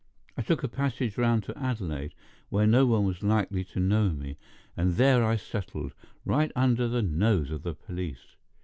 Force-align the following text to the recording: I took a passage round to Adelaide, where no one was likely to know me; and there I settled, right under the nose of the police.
I 0.35 0.41
took 0.41 0.63
a 0.63 0.67
passage 0.67 1.15
round 1.15 1.43
to 1.43 1.55
Adelaide, 1.55 2.15
where 2.49 2.65
no 2.65 2.87
one 2.87 3.05
was 3.05 3.21
likely 3.21 3.63
to 3.65 3.79
know 3.79 4.09
me; 4.09 4.35
and 4.75 4.95
there 4.95 5.23
I 5.23 5.35
settled, 5.35 5.93
right 6.25 6.51
under 6.55 6.87
the 6.87 7.03
nose 7.03 7.51
of 7.51 7.61
the 7.61 7.75
police. 7.75 8.35